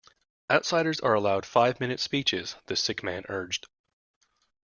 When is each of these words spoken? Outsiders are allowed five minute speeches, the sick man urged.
Outsiders 0.49 0.99
are 0.99 1.13
allowed 1.13 1.45
five 1.45 1.79
minute 1.79 1.99
speeches, 1.99 2.55
the 2.65 2.75
sick 2.75 3.03
man 3.03 3.23
urged. 3.29 3.67